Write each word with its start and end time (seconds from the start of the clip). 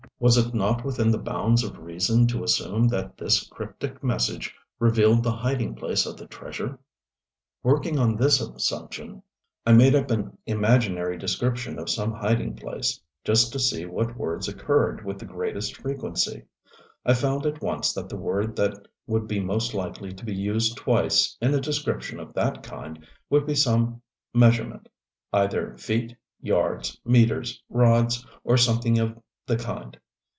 Was 0.19 0.37
it 0.37 0.53
not 0.53 0.85
within 0.85 1.09
the 1.09 1.17
bounds 1.17 1.63
of 1.63 1.79
reason 1.79 2.27
to 2.27 2.43
assume 2.43 2.87
that 2.89 3.17
this 3.17 3.47
cryptic 3.49 4.03
message 4.03 4.53
revealed 4.77 5.23
the 5.23 5.31
hiding 5.31 5.73
place 5.73 6.05
of 6.05 6.15
the 6.15 6.27
treasure? 6.27 6.77
Working 7.63 7.97
on 7.97 8.15
this 8.17 8.39
assumption, 8.39 9.23
I 9.65 9.71
made 9.73 9.95
up 9.95 10.11
an 10.11 10.37
imaginary 10.45 11.17
description 11.17 11.79
of 11.79 11.89
some 11.89 12.11
hiding 12.11 12.55
place, 12.55 13.01
just 13.23 13.51
to 13.53 13.59
see 13.59 13.87
what 13.87 14.15
words 14.15 14.47
occurred 14.47 15.03
with 15.03 15.17
the 15.17 15.25
greatest 15.25 15.75
frequency. 15.77 16.43
I 17.03 17.15
found 17.15 17.47
at 17.47 17.59
once 17.63 17.91
that 17.93 18.07
the 18.07 18.17
word 18.17 18.55
that 18.57 18.87
would 19.07 19.27
be 19.27 19.39
most 19.39 19.73
likely 19.73 20.13
to 20.13 20.23
be 20.23 20.35
used 20.35 20.77
twice 20.77 21.35
in 21.41 21.51
a 21.55 21.59
description 21.59 22.19
of 22.19 22.35
that 22.35 22.61
kind 22.61 23.07
would 23.31 23.47
be 23.47 23.55
some 23.55 24.03
measurement 24.35 24.87
either 25.33 25.75
feet, 25.79 26.15
yards, 26.39 27.01
meters, 27.03 27.63
rods, 27.71 28.23
or 28.43 28.55
something 28.55 28.99
of 28.99 29.19
the 29.47 29.57
kind. 29.57 29.97